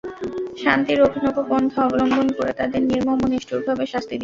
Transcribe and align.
শাস্তির 0.63 0.99
অভিনব 1.01 1.37
পন্থা 1.49 1.79
অবলম্বন 1.87 2.27
করে 2.37 2.51
তাদের 2.53 2.81
নির্মম 2.83 3.19
ও 3.23 3.27
নিষ্ঠুরভাবে 3.27 3.85
শাস্তি 3.85 4.13
দিচ্ছে। 4.13 4.19